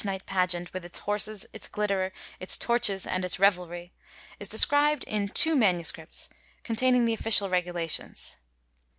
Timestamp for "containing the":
6.63-7.13